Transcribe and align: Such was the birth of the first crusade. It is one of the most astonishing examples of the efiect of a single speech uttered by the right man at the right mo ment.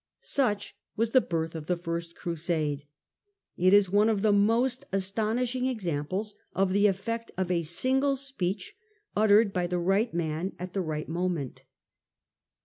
Such 0.23 0.75
was 0.95 1.11
the 1.11 1.21
birth 1.21 1.53
of 1.53 1.67
the 1.67 1.77
first 1.77 2.15
crusade. 2.15 2.85
It 3.55 3.71
is 3.71 3.91
one 3.91 4.09
of 4.09 4.23
the 4.23 4.31
most 4.31 4.83
astonishing 4.91 5.67
examples 5.67 6.33
of 6.55 6.73
the 6.73 6.85
efiect 6.87 7.29
of 7.37 7.51
a 7.51 7.61
single 7.61 8.15
speech 8.15 8.75
uttered 9.15 9.53
by 9.53 9.67
the 9.67 9.77
right 9.77 10.11
man 10.11 10.53
at 10.57 10.73
the 10.73 10.81
right 10.81 11.07
mo 11.07 11.29
ment. 11.29 11.65